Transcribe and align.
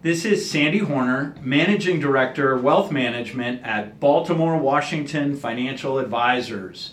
This 0.00 0.24
is 0.24 0.48
Sandy 0.48 0.78
Hornor, 0.78 1.34
Managing 1.42 1.98
Director, 1.98 2.56
Wealth 2.56 2.92
Management 2.92 3.64
at 3.64 3.98
Baltimore 3.98 4.56
Washington 4.56 5.36
Financial 5.36 5.98
Advisors. 5.98 6.92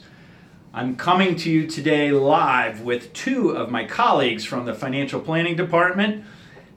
I'm 0.73 0.95
coming 0.95 1.35
to 1.35 1.51
you 1.51 1.67
today 1.67 2.09
live 2.09 2.81
with 2.81 3.13
two 3.13 3.51
of 3.51 3.69
my 3.69 3.85
colleagues 3.85 4.43
from 4.43 4.65
the 4.65 4.73
Financial 4.73 5.21
Planning 5.21 5.55
Department. 5.55 6.25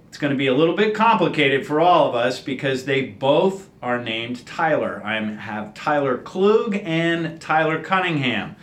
It's 0.08 0.18
going 0.18 0.30
to 0.30 0.36
be 0.36 0.48
a 0.48 0.54
little 0.54 0.76
bit 0.76 0.94
complicated 0.94 1.66
for 1.66 1.80
all 1.80 2.10
of 2.10 2.14
us 2.14 2.42
because 2.42 2.84
they 2.84 3.06
both 3.06 3.70
are 3.80 3.98
named 3.98 4.44
Tyler. 4.44 5.00
I 5.02 5.18
have 5.22 5.72
Tyler 5.72 6.18
Kluge 6.18 6.82
and 6.84 7.40
Tyler 7.40 7.82
Cunningham. 7.82 8.54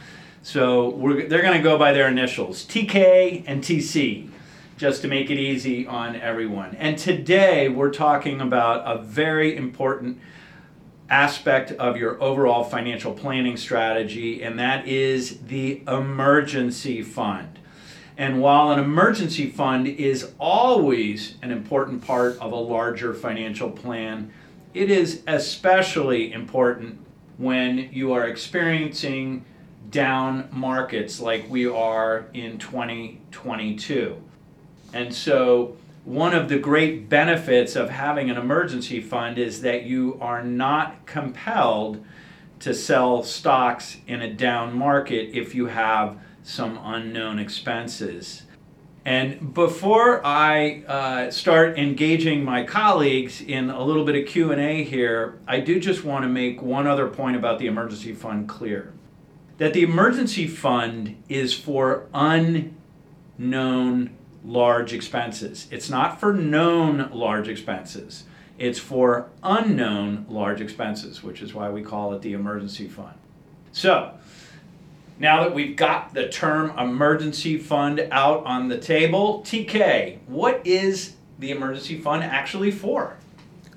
So 0.43 0.91
they're 1.27 1.41
going 1.41 1.57
to 1.57 1.63
go 1.63 1.79
by 1.79 1.93
their 1.93 2.09
initials, 2.09 2.63
TK 2.63 3.43
and 3.47 3.63
TC 3.63 4.29
just 4.77 5.01
to 5.01 5.07
make 5.07 5.29
it 5.29 5.37
easy 5.37 5.87
on 5.87 6.15
everyone. 6.17 6.75
And 6.75 6.97
today 6.97 7.69
we're 7.69 7.93
talking 7.93 8.41
about 8.41 8.83
a 8.85 9.01
very 9.01 9.55
important 9.55 10.19
aspect 11.09 11.71
of 11.73 11.95
your 11.97 12.21
overall 12.21 12.63
financial 12.63 13.13
planning 13.13 13.55
strategy, 13.55 14.41
and 14.43 14.59
that 14.59 14.87
is 14.87 15.39
the 15.41 15.81
emergency 15.87 17.01
fund. 17.01 17.59
And 18.17 18.41
while 18.41 18.71
an 18.71 18.79
emergency 18.79 19.49
fund 19.49 19.87
is 19.87 20.31
always 20.39 21.35
an 21.41 21.51
important 21.51 22.01
part 22.01 22.37
of 22.39 22.51
a 22.51 22.57
larger 22.57 23.13
financial 23.13 23.69
plan, 23.69 24.31
it 24.73 24.89
is 24.89 25.21
especially 25.27 26.33
important 26.33 26.99
when 27.37 27.89
you 27.91 28.13
are 28.13 28.27
experiencing 28.27 29.45
down 29.89 30.49
markets 30.51 31.19
like 31.19 31.49
we 31.49 31.65
are 31.65 32.25
in 32.33 32.57
2022. 32.57 34.21
And 34.95 35.13
so, 35.13 35.75
one 36.05 36.33
of 36.33 36.47
the 36.47 36.57
great 36.57 37.09
benefits 37.09 37.75
of 37.75 37.89
having 37.89 38.29
an 38.29 38.37
emergency 38.37 39.01
fund 39.01 39.37
is 39.37 39.61
that 39.61 39.83
you 39.83 40.17
are 40.21 40.41
not 40.41 41.05
compelled 41.05 42.01
to 42.59 42.73
sell 42.73 43.21
stocks 43.21 43.97
in 44.07 44.21
a 44.21 44.33
down 44.33 44.73
market 44.73 45.37
if 45.37 45.53
you 45.53 45.65
have 45.65 46.17
some 46.43 46.79
unknown 46.81 47.39
expenses. 47.39 48.43
And 49.03 49.53
before 49.53 50.25
I 50.25 50.83
uh, 50.87 51.29
start 51.29 51.77
engaging 51.77 52.45
my 52.45 52.63
colleagues 52.63 53.41
in 53.41 53.69
a 53.69 53.83
little 53.83 54.05
bit 54.05 54.15
of 54.15 54.25
Q&A 54.25 54.85
here, 54.85 55.39
I 55.45 55.59
do 55.59 55.77
just 55.77 56.05
want 56.05 56.23
to 56.23 56.29
make 56.29 56.61
one 56.61 56.87
other 56.87 57.09
point 57.09 57.35
about 57.35 57.59
the 57.59 57.67
emergency 57.67 58.13
fund 58.13 58.47
clear. 58.47 58.93
That 59.57 59.73
the 59.73 59.83
emergency 59.83 60.47
fund 60.47 61.21
is 61.27 61.53
for 61.53 62.07
unknown 62.13 62.71
large 64.45 64.93
expenses. 64.93 65.67
It's 65.71 65.89
not 65.89 66.19
for 66.19 66.33
known 66.33 67.09
large 67.11 67.47
expenses. 67.47 68.25
It's 68.57 68.79
for 68.79 69.29
unknown 69.43 70.25
large 70.29 70.61
expenses, 70.61 71.23
which 71.23 71.41
is 71.41 71.53
why 71.53 71.69
we 71.69 71.81
call 71.81 72.13
it 72.13 72.21
the 72.21 72.33
emergency 72.33 72.87
fund. 72.87 73.15
So, 73.71 74.13
now 75.19 75.43
that 75.43 75.53
we've 75.53 75.75
got 75.75 76.13
the 76.13 76.29
term 76.29 76.77
emergency 76.77 77.57
fund 77.57 78.07
out 78.11 78.45
on 78.45 78.69
the 78.69 78.77
table, 78.77 79.41
TK, 79.41 80.19
what 80.27 80.65
is 80.65 81.15
the 81.39 81.51
emergency 81.51 81.99
fund 81.99 82.23
actually 82.23 82.71
for? 82.71 83.17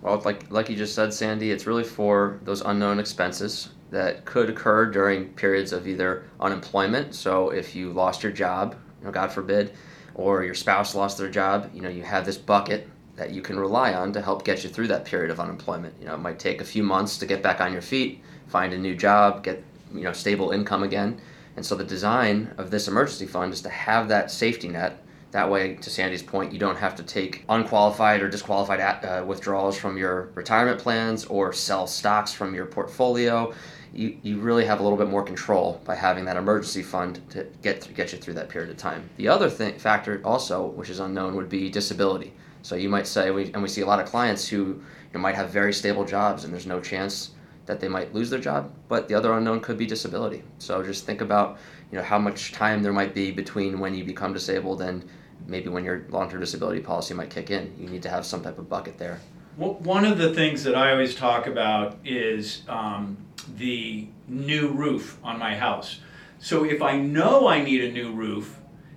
Well, 0.01 0.21
like 0.25 0.51
like 0.51 0.69
you 0.69 0.77
just 0.77 0.95
said, 0.95 1.13
Sandy, 1.13 1.51
it's 1.51 1.67
really 1.67 1.83
for 1.83 2.39
those 2.45 2.61
unknown 2.61 3.01
expenses 3.01 3.71
that 3.91 4.25
could 4.25 4.51
occur 4.51 4.87
during 4.87 5.29
periods 5.31 5.73
of 5.73 5.89
either 5.89 6.25
unemployment. 6.41 7.15
So 7.15 7.51
if 7.51 7.75
you 7.75 7.93
lost 7.93 8.23
your 8.23 8.33
job, 8.33 8.77
you 9.01 9.07
know, 9.07 9.13
God 9.13 9.33
forbid, 9.33 9.73
or 10.19 10.43
your 10.43 10.55
spouse 10.55 10.95
lost 10.97 11.17
their 11.17 11.31
job, 11.31 11.71
you 11.73 11.81
know, 11.81 11.89
you 11.89 12.03
have 12.03 12.27
this 12.27 12.37
bucket 12.37 12.89
that 13.15 13.31
you 13.31 13.41
can 13.41 13.59
rely 13.59 13.95
on 13.95 14.13
to 14.13 14.21
help 14.21 14.45
get 14.45 14.65
you 14.65 14.69
through 14.69 14.89
that 14.89 15.05
period 15.05 15.31
of 15.31 15.41
unemployment. 15.41 15.95
You 16.01 16.07
know, 16.07 16.15
it 16.15 16.19
might 16.19 16.39
take 16.39 16.61
a 16.61 16.65
few 16.65 16.83
months 16.83 17.19
to 17.19 17.27
get 17.27 17.43
back 17.43 17.61
on 17.61 17.73
your 17.73 17.83
feet, 17.83 18.21
find 18.49 18.73
a 18.73 18.79
new 18.79 18.97
job, 18.97 19.45
get, 19.45 19.63
you 19.95 20.03
know, 20.03 20.13
stable 20.13 20.51
income 20.51 20.83
again. 20.83 21.21
And 21.57 21.65
so 21.65 21.77
the 21.77 21.85
design 21.85 22.53
of 22.59 22.71
this 22.71 22.89
emergency 22.89 23.27
fund 23.27 23.53
is 23.53 23.63
to 23.63 23.69
have 23.69 24.09
that 24.09 24.31
safety 24.31 24.69
net. 24.69 25.03
That 25.31 25.51
way, 25.51 25.75
to 25.75 25.91
Sandy's 25.91 26.23
point, 26.23 26.53
you 26.53 26.59
don't 26.59 26.79
have 26.79 26.97
to 26.97 27.03
take 27.03 27.45
unqualified 27.49 28.23
or 28.23 28.29
disqualified 28.29 28.81
uh, 28.81 29.25
withdrawals 29.27 29.77
from 29.77 29.99
your 29.99 30.31
retirement 30.35 30.81
plans 30.81 31.27
or 31.27 31.53
sell 31.53 31.87
stocks 31.87 32.33
from 32.33 32.55
your 32.55 32.67
portfolio 32.67 33.53
you, 33.93 34.19
you 34.23 34.39
really 34.39 34.65
have 34.65 34.81
a 34.81 34.83
little 34.83 34.99
bit 34.99 35.09
more 35.09 35.23
control 35.23 35.81
by 35.85 35.95
having 35.95 36.25
that 36.27 36.37
emergency 36.37 36.83
fund 36.83 37.21
to 37.31 37.47
get 37.63 37.81
to 37.83 37.93
get 37.93 38.13
you 38.13 38.19
through 38.19 38.35
that 38.35 38.49
period 38.49 38.71
of 38.71 38.77
time. 38.77 39.09
The 39.17 39.29
other 39.29 39.49
thing 39.49 39.79
factor 39.79 40.21
also, 40.25 40.67
which 40.67 40.91
is 40.91 41.01
unknown, 41.01 41.35
would 41.37 41.49
be 41.49 41.71
disability. 41.71 42.33
So 42.63 42.75
you 42.75 42.89
might 42.89 43.07
say, 43.07 43.31
we, 43.31 43.53
and 43.53 43.63
we 43.63 43.69
see 43.69 43.81
a 43.81 43.87
lot 43.87 44.01
of 44.01 44.07
clients 44.07 44.47
who 44.47 44.57
you 44.57 44.83
know, 45.15 45.21
might 45.21 45.37
have 45.37 45.51
very 45.51 45.73
stable 45.73 46.05
jobs, 46.05 46.45
and 46.45 46.53
there's 46.53 46.67
no 46.67 46.81
chance 46.81 47.31
that 47.69 47.79
they 47.79 47.87
might 47.87 48.13
lose 48.13 48.31
their 48.31 48.41
job. 48.41 48.73
But 48.89 49.07
the 49.07 49.15
other 49.15 49.33
unknown 49.35 49.61
could 49.61 49.79
be 49.79 49.87
disability. 49.87 50.43
So 50.59 50.83
just 50.83 51.07
think 51.07 51.21
about 51.21 51.59
you 51.93 51.99
know 51.99 52.05
how 52.05 52.19
much 52.19 52.53
time 52.53 52.83
there 52.83 52.93
might 52.93 53.15
be 53.15 53.31
between 53.31 53.79
when 53.79 53.95
you 53.95 54.05
become 54.05 54.33
disabled 54.33 54.83
and 54.83 55.09
maybe 55.47 55.69
when 55.69 55.85
your 55.85 56.05
long-term 56.09 56.41
disability 56.41 56.81
policy 56.81 57.15
might 57.15 57.31
kick 57.31 57.51
in. 57.51 57.73
You 57.79 57.89
need 57.89 58.03
to 58.03 58.11
have 58.11 58.27
some 58.27 58.43
type 58.43 58.59
of 58.59 58.69
bucket 58.69 58.99
there. 58.99 59.21
One 59.57 60.05
of 60.05 60.19
the 60.19 60.35
things 60.35 60.63
that 60.65 60.75
I 60.75 60.93
always 60.93 61.15
talk 61.15 61.47
about 61.47 61.97
is 62.05 62.63
um, 62.69 63.17
the 63.57 64.07
new 64.29 64.69
roof 64.69 65.19
on 65.23 65.39
my 65.39 65.57
house. 65.57 66.01
So 66.39 66.65
if 66.65 66.81
I 66.81 66.97
know 66.97 67.49
I 67.49 67.63
need 67.63 67.83
a 67.83 67.91
new 67.91 68.13
roof, 68.13 68.57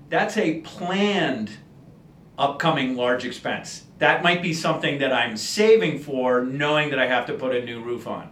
that's 0.09 0.37
a 0.37 0.61
planned 0.61 1.51
upcoming 2.37 2.95
large 2.95 3.25
expense. 3.25 3.85
That 3.97 4.23
might 4.23 4.41
be 4.41 4.53
something 4.53 4.99
that 4.99 5.11
I'm 5.11 5.35
saving 5.35 5.99
for, 5.99 6.43
knowing 6.43 6.91
that 6.91 6.99
I 6.99 7.07
have 7.07 7.25
to 7.27 7.33
put 7.33 7.55
a 7.55 7.65
new 7.65 7.81
roof 7.81 8.07
on. 8.07 8.31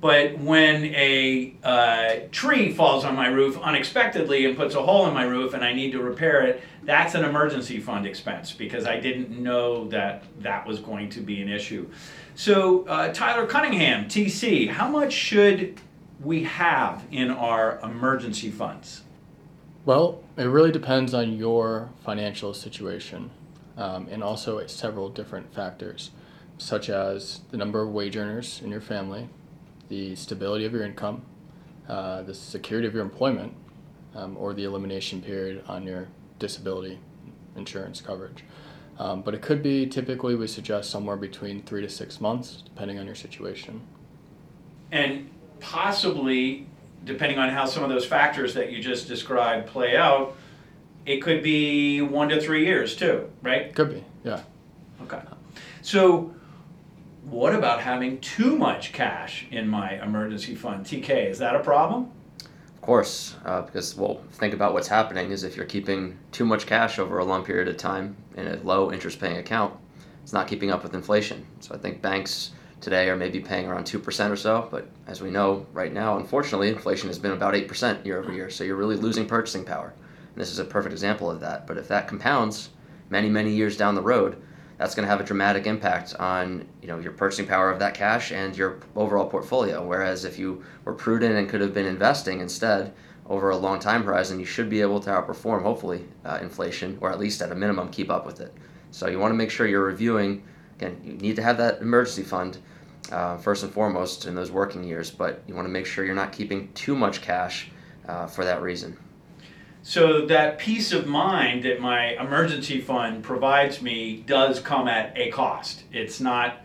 But 0.00 0.38
when 0.38 0.86
a 0.86 1.54
uh, 1.62 2.14
tree 2.32 2.72
falls 2.72 3.04
on 3.04 3.14
my 3.14 3.26
roof 3.26 3.58
unexpectedly 3.58 4.46
and 4.46 4.56
puts 4.56 4.74
a 4.74 4.82
hole 4.82 5.06
in 5.06 5.12
my 5.12 5.24
roof 5.24 5.52
and 5.52 5.62
I 5.62 5.74
need 5.74 5.92
to 5.92 6.00
repair 6.00 6.42
it, 6.46 6.62
that's 6.84 7.14
an 7.14 7.24
emergency 7.24 7.78
fund 7.80 8.06
expense 8.06 8.52
because 8.52 8.86
I 8.86 8.98
didn't 8.98 9.30
know 9.30 9.86
that 9.88 10.24
that 10.40 10.66
was 10.66 10.78
going 10.78 11.10
to 11.10 11.20
be 11.20 11.42
an 11.42 11.50
issue. 11.50 11.90
So, 12.34 12.86
uh, 12.86 13.12
Tyler 13.12 13.46
Cunningham, 13.46 14.06
TC, 14.06 14.70
how 14.70 14.88
much 14.88 15.12
should 15.12 15.78
we 16.22 16.44
have 16.44 17.04
in 17.10 17.30
our 17.30 17.78
emergency 17.80 18.50
funds? 18.50 19.02
Well, 19.84 20.22
it 20.38 20.44
really 20.44 20.72
depends 20.72 21.12
on 21.12 21.36
your 21.36 21.90
financial 22.02 22.54
situation 22.54 23.30
um, 23.76 24.08
and 24.10 24.22
also 24.22 24.66
several 24.66 25.10
different 25.10 25.52
factors, 25.54 26.10
such 26.56 26.88
as 26.88 27.40
the 27.50 27.56
number 27.58 27.82
of 27.82 27.90
wage 27.90 28.16
earners 28.16 28.60
in 28.62 28.70
your 28.70 28.80
family, 28.80 29.28
the 29.90 30.14
stability 30.16 30.64
of 30.64 30.72
your 30.72 30.84
income, 30.84 31.20
uh, 31.88 32.22
the 32.22 32.32
security 32.32 32.88
of 32.88 32.94
your 32.94 33.02
employment, 33.02 33.52
um, 34.14 34.36
or 34.38 34.54
the 34.54 34.64
elimination 34.64 35.20
period 35.20 35.62
on 35.68 35.86
your 35.86 36.08
disability 36.38 36.98
insurance 37.56 38.00
coverage. 38.00 38.44
Um, 38.98 39.22
but 39.22 39.34
it 39.34 39.42
could 39.42 39.62
be 39.62 39.86
typically 39.86 40.34
we 40.34 40.46
suggest 40.46 40.90
somewhere 40.90 41.16
between 41.16 41.62
three 41.62 41.82
to 41.82 41.88
six 41.88 42.20
months, 42.20 42.62
depending 42.64 42.98
on 42.98 43.06
your 43.06 43.14
situation. 43.14 43.80
And 44.92 45.30
possibly, 45.58 46.66
depending 47.04 47.38
on 47.38 47.48
how 47.48 47.64
some 47.64 47.82
of 47.82 47.88
those 47.88 48.06
factors 48.06 48.54
that 48.54 48.72
you 48.72 48.82
just 48.82 49.08
described 49.08 49.68
play 49.68 49.96
out, 49.96 50.36
it 51.06 51.22
could 51.22 51.42
be 51.42 52.00
one 52.02 52.28
to 52.28 52.40
three 52.40 52.64
years 52.66 52.94
too, 52.94 53.28
right? 53.42 53.74
Could 53.74 53.90
be, 53.90 54.04
yeah. 54.22 54.42
Okay. 55.02 55.20
So, 55.82 56.34
what 57.30 57.54
about 57.54 57.80
having 57.80 58.20
too 58.20 58.56
much 58.56 58.92
cash 58.92 59.46
in 59.50 59.68
my 59.68 60.02
emergency 60.02 60.54
fund? 60.54 60.84
TK, 60.84 61.30
is 61.30 61.38
that 61.38 61.54
a 61.54 61.60
problem? 61.60 62.10
Of 62.74 62.80
course, 62.80 63.36
uh, 63.44 63.62
because 63.62 63.96
well, 63.96 64.20
think 64.32 64.52
about 64.52 64.72
what's 64.72 64.88
happening 64.88 65.30
is 65.30 65.44
if 65.44 65.56
you're 65.56 65.66
keeping 65.66 66.18
too 66.32 66.44
much 66.44 66.66
cash 66.66 66.98
over 66.98 67.18
a 67.18 67.24
long 67.24 67.44
period 67.44 67.68
of 67.68 67.76
time 67.76 68.16
in 68.36 68.48
a 68.48 68.56
low 68.56 68.90
interest 68.90 69.20
paying 69.20 69.36
account, 69.36 69.74
it's 70.22 70.32
not 70.32 70.48
keeping 70.48 70.70
up 70.70 70.82
with 70.82 70.94
inflation. 70.94 71.46
So 71.60 71.74
I 71.74 71.78
think 71.78 72.02
banks 72.02 72.50
today 72.80 73.08
are 73.08 73.16
maybe 73.16 73.38
paying 73.38 73.66
around 73.66 73.84
2% 73.84 74.30
or 74.30 74.36
so, 74.36 74.66
but 74.70 74.88
as 75.06 75.20
we 75.20 75.30
know 75.30 75.66
right 75.72 75.92
now, 75.92 76.16
unfortunately, 76.16 76.68
inflation 76.68 77.08
has 77.08 77.18
been 77.18 77.32
about 77.32 77.54
8% 77.54 78.04
year 78.04 78.18
over 78.18 78.32
year. 78.32 78.50
So 78.50 78.64
you're 78.64 78.76
really 78.76 78.96
losing 78.96 79.26
purchasing 79.26 79.64
power. 79.64 79.92
And 80.34 80.40
this 80.40 80.50
is 80.50 80.58
a 80.58 80.64
perfect 80.64 80.92
example 80.92 81.30
of 81.30 81.40
that. 81.40 81.66
But 81.66 81.76
if 81.76 81.86
that 81.88 82.08
compounds 82.08 82.70
many, 83.10 83.28
many 83.28 83.52
years 83.52 83.76
down 83.76 83.94
the 83.94 84.02
road, 84.02 84.40
that's 84.80 84.94
going 84.94 85.04
to 85.04 85.10
have 85.10 85.20
a 85.20 85.24
dramatic 85.24 85.66
impact 85.66 86.14
on 86.18 86.66
you 86.80 86.88
know 86.88 86.98
your 86.98 87.12
purchasing 87.12 87.46
power 87.46 87.70
of 87.70 87.78
that 87.80 87.92
cash 87.92 88.32
and 88.32 88.56
your 88.56 88.80
overall 88.96 89.26
portfolio. 89.26 89.86
Whereas 89.86 90.24
if 90.24 90.38
you 90.38 90.64
were 90.86 90.94
prudent 90.94 91.36
and 91.36 91.50
could 91.50 91.60
have 91.60 91.74
been 91.74 91.84
investing 91.84 92.40
instead 92.40 92.94
over 93.26 93.50
a 93.50 93.56
long 93.58 93.78
time 93.78 94.02
horizon, 94.04 94.40
you 94.40 94.46
should 94.46 94.70
be 94.70 94.80
able 94.80 94.98
to 95.00 95.10
outperform 95.10 95.62
hopefully 95.62 96.06
uh, 96.24 96.38
inflation 96.40 96.96
or 97.02 97.12
at 97.12 97.18
least 97.18 97.42
at 97.42 97.52
a 97.52 97.54
minimum 97.54 97.90
keep 97.90 98.08
up 98.08 98.24
with 98.24 98.40
it. 98.40 98.54
So 98.90 99.06
you 99.06 99.18
want 99.18 99.32
to 99.32 99.36
make 99.36 99.50
sure 99.50 99.66
you're 99.66 99.84
reviewing. 99.84 100.42
Again, 100.76 100.98
you 101.04 101.12
need 101.12 101.36
to 101.36 101.42
have 101.42 101.58
that 101.58 101.82
emergency 101.82 102.22
fund 102.22 102.56
uh, 103.12 103.36
first 103.36 103.62
and 103.62 103.70
foremost 103.70 104.24
in 104.24 104.34
those 104.34 104.50
working 104.50 104.82
years, 104.82 105.10
but 105.10 105.42
you 105.46 105.54
want 105.54 105.66
to 105.66 105.70
make 105.70 105.84
sure 105.84 106.06
you're 106.06 106.14
not 106.14 106.32
keeping 106.32 106.72
too 106.72 106.96
much 106.96 107.20
cash 107.20 107.70
uh, 108.08 108.26
for 108.26 108.46
that 108.46 108.62
reason. 108.62 108.96
So 109.82 110.26
that 110.26 110.58
peace 110.58 110.92
of 110.92 111.06
mind 111.06 111.64
that 111.64 111.80
my 111.80 112.10
emergency 112.20 112.80
fund 112.80 113.22
provides 113.22 113.80
me 113.80 114.22
does 114.26 114.60
come 114.60 114.88
at 114.88 115.16
a 115.16 115.30
cost. 115.30 115.84
It's 115.92 116.20
not 116.20 116.60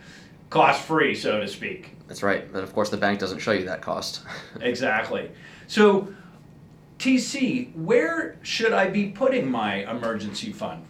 cost 0.50 0.82
free, 0.82 1.14
so 1.14 1.40
to 1.40 1.48
speak. 1.48 1.92
That's 2.08 2.22
right. 2.22 2.52
But 2.52 2.62
of 2.62 2.72
course, 2.74 2.90
the 2.90 2.96
bank 2.96 3.18
doesn't 3.18 3.38
show 3.38 3.52
you 3.52 3.64
that 3.64 3.80
cost. 3.80 4.22
exactly. 4.60 5.30
So, 5.66 6.08
TC, 6.98 7.74
where 7.74 8.36
should 8.42 8.72
I 8.72 8.88
be 8.88 9.08
putting 9.08 9.50
my 9.50 9.90
emergency 9.90 10.52
fund? 10.52 10.84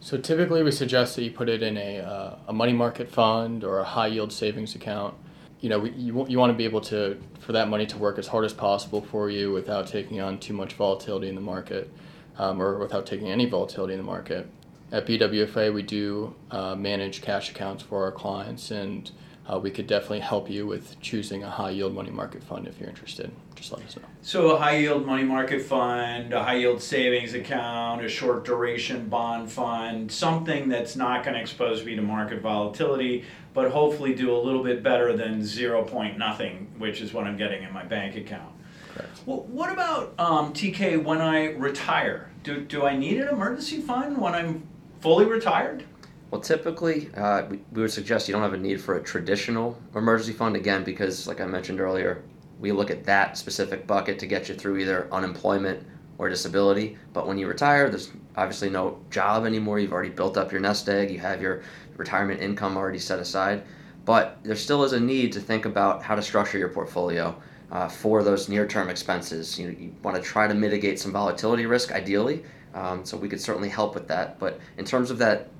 So 0.00 0.18
typically, 0.18 0.62
we 0.62 0.70
suggest 0.70 1.16
that 1.16 1.22
you 1.22 1.30
put 1.30 1.48
it 1.48 1.62
in 1.62 1.76
a, 1.76 2.00
uh, 2.00 2.36
a 2.48 2.52
money 2.52 2.72
market 2.72 3.08
fund 3.10 3.62
or 3.62 3.78
a 3.78 3.84
high 3.84 4.08
yield 4.08 4.32
savings 4.32 4.74
account 4.74 5.14
you 5.62 5.68
know, 5.68 5.84
you, 5.84 6.26
you 6.28 6.38
want 6.38 6.50
to 6.50 6.56
be 6.56 6.64
able 6.64 6.80
to, 6.80 7.16
for 7.38 7.52
that 7.52 7.68
money 7.68 7.86
to 7.86 7.96
work 7.96 8.18
as 8.18 8.26
hard 8.26 8.44
as 8.44 8.52
possible 8.52 9.00
for 9.00 9.30
you 9.30 9.52
without 9.52 9.86
taking 9.86 10.20
on 10.20 10.38
too 10.38 10.52
much 10.52 10.74
volatility 10.74 11.28
in 11.28 11.36
the 11.36 11.40
market 11.40 11.88
um, 12.36 12.60
or 12.60 12.78
without 12.78 13.06
taking 13.06 13.28
any 13.28 13.46
volatility 13.46 13.94
in 13.94 13.98
the 14.00 14.04
market. 14.04 14.48
At 14.90 15.06
BWFA, 15.06 15.72
we 15.72 15.82
do 15.82 16.34
uh, 16.50 16.74
manage 16.74 17.22
cash 17.22 17.50
accounts 17.50 17.82
for 17.84 18.02
our 18.02 18.10
clients, 18.10 18.72
and 18.72 19.08
uh, 19.50 19.58
we 19.58 19.70
could 19.70 19.86
definitely 19.86 20.20
help 20.20 20.48
you 20.48 20.66
with 20.66 21.00
choosing 21.00 21.42
a 21.42 21.50
high 21.50 21.70
yield 21.70 21.94
money 21.94 22.10
market 22.10 22.42
fund 22.44 22.68
if 22.68 22.78
you're 22.78 22.88
interested. 22.88 23.30
Just 23.56 23.72
let 23.72 23.82
us 23.82 23.96
know. 23.96 24.02
So, 24.22 24.52
a 24.52 24.58
high 24.58 24.76
yield 24.76 25.04
money 25.04 25.24
market 25.24 25.62
fund, 25.62 26.32
a 26.32 26.42
high 26.42 26.56
yield 26.56 26.80
savings 26.80 27.34
account, 27.34 28.04
a 28.04 28.08
short 28.08 28.44
duration 28.44 29.08
bond 29.08 29.50
fund, 29.50 30.12
something 30.12 30.68
that's 30.68 30.94
not 30.94 31.24
going 31.24 31.34
to 31.34 31.40
expose 31.40 31.84
me 31.84 31.96
to 31.96 32.02
market 32.02 32.40
volatility, 32.40 33.24
but 33.52 33.70
hopefully 33.72 34.14
do 34.14 34.34
a 34.34 34.38
little 34.38 34.62
bit 34.62 34.82
better 34.82 35.16
than 35.16 35.44
zero 35.44 35.82
point 35.82 36.18
nothing, 36.18 36.72
which 36.78 37.00
is 37.00 37.12
what 37.12 37.26
I'm 37.26 37.36
getting 37.36 37.64
in 37.64 37.72
my 37.72 37.84
bank 37.84 38.16
account. 38.16 38.52
Correct. 38.94 39.20
Well, 39.26 39.40
what 39.42 39.72
about 39.72 40.14
um, 40.18 40.52
TK 40.52 41.02
when 41.02 41.20
I 41.20 41.52
retire? 41.52 42.30
Do, 42.44 42.60
do 42.60 42.84
I 42.84 42.96
need 42.96 43.18
an 43.18 43.28
emergency 43.28 43.80
fund 43.80 44.18
when 44.18 44.34
I'm 44.34 44.66
fully 45.00 45.24
retired? 45.24 45.84
Well, 46.32 46.40
typically, 46.40 47.10
uh, 47.14 47.44
we, 47.44 47.60
would 47.74 47.92
suggest 47.92 48.26
you 48.26 48.32
don't 48.32 48.40
have 48.40 48.54
a 48.54 48.56
need 48.56 48.80
for 48.80 48.96
a 48.96 49.02
traditional 49.02 49.78
emergency 49.94 50.32
fund 50.32 50.56
again 50.56 50.82
because, 50.82 51.28
like 51.28 51.42
I 51.42 51.44
mentioned 51.44 51.78
earlier, 51.78 52.24
we 52.58 52.72
look 52.72 52.90
at 52.90 53.04
that 53.04 53.36
specific 53.36 53.86
bucket 53.86 54.18
to 54.20 54.26
get 54.26 54.48
you 54.48 54.54
through 54.54 54.78
either 54.78 55.12
unemployment 55.12 55.86
or 56.16 56.30
disability. 56.30 56.96
But 57.12 57.26
when 57.26 57.36
you 57.36 57.46
retire, 57.48 57.90
there's 57.90 58.12
obviously 58.34 58.70
no 58.70 58.98
job 59.10 59.44
anymore. 59.44 59.78
You've 59.78 59.92
already 59.92 60.08
built 60.08 60.38
up 60.38 60.50
your 60.50 60.62
nest 60.62 60.88
egg. 60.88 61.10
You 61.10 61.18
have 61.18 61.42
your 61.42 61.64
retirement 61.98 62.40
income 62.40 62.78
already 62.78 62.98
set 62.98 63.18
aside. 63.18 63.64
But 64.06 64.38
there 64.42 64.56
still 64.56 64.84
is 64.84 64.94
a 64.94 65.00
need 65.00 65.32
to 65.32 65.40
think 65.40 65.66
about 65.66 66.02
how 66.02 66.14
to 66.14 66.22
structure 66.22 66.56
your 66.56 66.70
portfolio 66.70 67.38
uh, 67.70 67.88
for 67.88 68.22
those 68.22 68.48
near-term 68.48 68.88
expenses. 68.88 69.58
You, 69.58 69.66
know, 69.66 69.78
you 69.78 69.94
want 70.02 70.16
to 70.16 70.22
try 70.22 70.48
to 70.48 70.54
mitigate 70.54 70.98
some 70.98 71.12
volatility 71.12 71.66
risk, 71.66 71.92
ideally. 71.92 72.42
Um, 72.72 73.04
so 73.04 73.18
we 73.18 73.28
could 73.28 73.40
certainly 73.40 73.68
help 73.68 73.92
with 73.94 74.08
that. 74.08 74.38
But 74.38 74.58
in 74.78 74.86
terms 74.86 75.10
of 75.10 75.18
that 75.18 75.50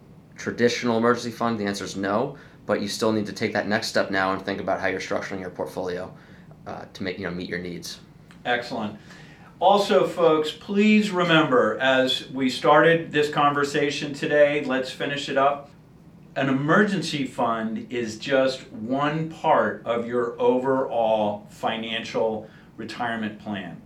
traditional 0.43 0.99
emergency 0.99 1.31
fund, 1.31 1.59
the 1.59 1.65
answer 1.65 1.85
is 1.85 1.97
no. 1.97 2.37
But 2.65 2.81
you 2.81 2.89
still 2.89 3.13
need 3.13 3.27
to 3.27 3.33
take 3.33 3.53
that 3.55 3.67
next 3.67 3.89
step 3.89 4.11
now 4.11 4.33
and 4.33 4.41
think 4.41 4.61
about 4.61 4.81
how 4.81 4.87
you're 4.87 5.01
structuring 5.01 5.41
your 5.41 5.51
portfolio 5.51 6.13
uh, 6.67 6.85
to 6.93 7.03
make 7.03 7.19
you 7.19 7.25
know 7.25 7.31
meet 7.33 7.49
your 7.49 7.59
needs. 7.59 8.01
Excellent. 8.45 8.99
Also, 9.59 10.07
folks, 10.07 10.53
please 10.53 11.11
remember 11.11 11.79
as 11.79 12.29
we 12.31 12.51
started 12.51 13.11
this 13.13 13.31
conversation 13.31 14.13
today, 14.13 14.65
let's 14.65 14.91
finish 14.91 15.29
it 15.29 15.37
up 15.37 15.71
an 16.35 16.49
emergency 16.49 17.27
fund 17.27 17.87
is 17.91 18.19
just 18.19 18.73
one 18.73 19.29
part 19.29 19.83
of 19.85 20.07
your 20.07 20.41
overall 20.41 21.47
financial 21.51 22.49
retirement 22.77 23.39
plan. 23.39 23.81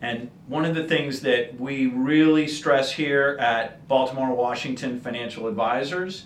And 0.00 0.30
one 0.46 0.64
of 0.64 0.74
the 0.74 0.84
things 0.84 1.20
that 1.20 1.58
we 1.58 1.86
really 1.86 2.46
stress 2.46 2.92
here 2.92 3.36
at 3.40 3.86
Baltimore 3.88 4.32
Washington 4.32 5.00
Financial 5.00 5.48
Advisors 5.48 6.24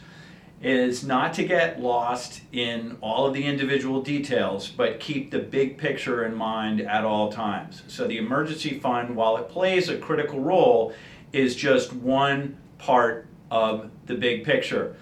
is 0.61 1.03
not 1.03 1.35
to 1.35 1.45
get 1.45 1.81
lost 1.81 2.43
in 2.53 2.97
all 3.01 3.27
of 3.27 3.35
the 3.35 3.45
individual 3.45 4.01
details, 4.01 4.69
but 4.69 5.01
keep 5.01 5.31
the 5.31 5.39
big 5.39 5.77
picture 5.77 6.25
in 6.25 6.35
mind 6.35 6.81
at 6.81 7.05
all 7.05 7.33
times. 7.33 7.83
So 7.89 8.07
the 8.07 8.19
emergency 8.19 8.79
fund, 8.79 9.17
while 9.17 9.37
it 9.39 9.49
plays 9.49 9.89
a 9.89 9.97
critical 9.97 10.39
role, 10.39 10.93
is 11.33 11.57
just 11.57 11.93
one 11.93 12.59
part 12.79 13.27
of 13.51 13.91
the 14.07 14.15
big 14.15 14.45
picture. 14.45 14.97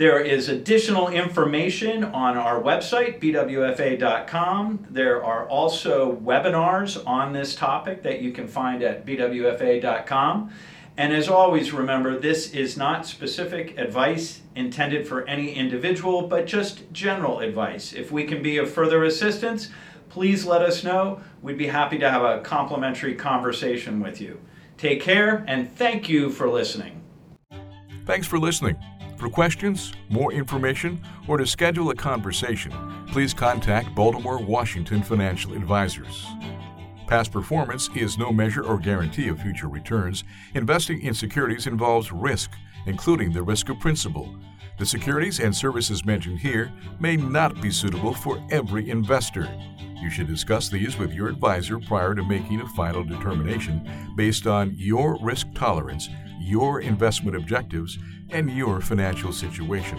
There 0.00 0.22
is 0.22 0.48
additional 0.48 1.08
information 1.08 2.04
on 2.04 2.38
our 2.38 2.58
website, 2.58 3.20
bwfa.com. 3.20 4.86
There 4.88 5.22
are 5.22 5.46
also 5.46 6.16
webinars 6.16 7.06
on 7.06 7.34
this 7.34 7.54
topic 7.54 8.02
that 8.04 8.22
you 8.22 8.32
can 8.32 8.48
find 8.48 8.82
at 8.82 9.04
bwfa.com. 9.04 10.50
And 10.96 11.12
as 11.12 11.28
always, 11.28 11.72
remember 11.72 12.18
this 12.18 12.54
is 12.54 12.78
not 12.78 13.04
specific 13.06 13.76
advice 13.76 14.40
intended 14.56 15.06
for 15.06 15.28
any 15.28 15.52
individual, 15.52 16.26
but 16.26 16.46
just 16.46 16.90
general 16.94 17.40
advice. 17.40 17.92
If 17.92 18.10
we 18.10 18.24
can 18.24 18.42
be 18.42 18.56
of 18.56 18.72
further 18.72 19.04
assistance, 19.04 19.68
please 20.08 20.46
let 20.46 20.62
us 20.62 20.82
know. 20.82 21.20
We'd 21.42 21.58
be 21.58 21.66
happy 21.66 21.98
to 21.98 22.10
have 22.10 22.22
a 22.22 22.40
complimentary 22.40 23.16
conversation 23.16 24.00
with 24.00 24.18
you. 24.18 24.40
Take 24.78 25.02
care, 25.02 25.44
and 25.46 25.70
thank 25.70 26.08
you 26.08 26.30
for 26.30 26.48
listening. 26.48 27.02
Thanks 28.06 28.26
for 28.26 28.38
listening. 28.38 28.78
For 29.20 29.28
questions, 29.28 29.92
more 30.08 30.32
information, 30.32 30.98
or 31.28 31.36
to 31.36 31.46
schedule 31.46 31.90
a 31.90 31.94
conversation, 31.94 32.72
please 33.08 33.34
contact 33.34 33.94
Baltimore 33.94 34.42
Washington 34.42 35.02
Financial 35.02 35.52
Advisors. 35.52 36.26
Past 37.06 37.30
performance 37.30 37.90
is 37.94 38.16
no 38.16 38.32
measure 38.32 38.64
or 38.64 38.78
guarantee 38.78 39.28
of 39.28 39.38
future 39.38 39.68
returns. 39.68 40.24
Investing 40.54 41.02
in 41.02 41.12
securities 41.12 41.66
involves 41.66 42.10
risk, 42.10 42.52
including 42.86 43.30
the 43.30 43.42
risk 43.42 43.68
of 43.68 43.78
principal. 43.78 44.34
The 44.78 44.86
securities 44.86 45.40
and 45.40 45.54
services 45.54 46.02
mentioned 46.06 46.38
here 46.38 46.72
may 46.98 47.16
not 47.16 47.60
be 47.60 47.70
suitable 47.70 48.14
for 48.14 48.42
every 48.50 48.88
investor. 48.88 49.46
You 50.00 50.08
should 50.10 50.28
discuss 50.28 50.68
these 50.68 50.96
with 50.96 51.12
your 51.12 51.28
advisor 51.28 51.78
prior 51.78 52.14
to 52.14 52.24
making 52.24 52.60
a 52.60 52.68
final 52.68 53.04
determination 53.04 53.88
based 54.16 54.46
on 54.46 54.74
your 54.76 55.18
risk 55.20 55.48
tolerance, 55.54 56.08
your 56.40 56.80
investment 56.80 57.36
objectives, 57.36 57.98
and 58.30 58.50
your 58.50 58.80
financial 58.80 59.32
situation. 59.32 59.98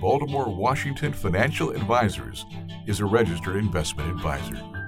Baltimore 0.00 0.48
Washington 0.48 1.12
Financial 1.12 1.70
Advisors 1.70 2.46
is 2.86 3.00
a 3.00 3.04
registered 3.04 3.56
investment 3.56 4.10
advisor. 4.10 4.81